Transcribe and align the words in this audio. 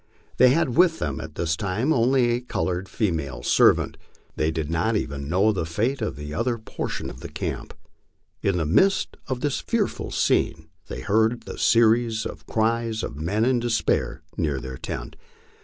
They 0.37 0.49
had 0.49 0.75
with 0.77 0.97
them 0.97 1.21
at 1.21 1.35
this 1.35 1.55
time 1.55 1.93
only 1.93 2.31
a 2.31 2.39
colored 2.41 2.89
female 2.89 3.43
servant. 3.43 3.97
They 4.35 4.49
did 4.49 4.67
not 4.67 4.95
even 4.95 5.29
know 5.29 5.51
the 5.51 5.63
fate 5.63 6.01
of 6.01 6.15
the 6.15 6.33
other 6.33 6.57
portion 6.57 7.07
of 7.07 7.19
the 7.19 7.29
camp. 7.29 7.75
In 8.41 8.57
the 8.57 8.65
midst 8.65 9.15
of 9.27 9.41
this 9.41 9.59
fearful 9.59 10.09
scene, 10.09 10.69
they 10.87 11.01
heard 11.01 11.41
the 11.43 12.41
cries 12.49 13.03
of 13.03 13.15
men 13.15 13.45
in 13.45 13.59
despair 13.59 14.23
near 14.35 14.59
their 14.59 14.77
tent. 14.77 15.17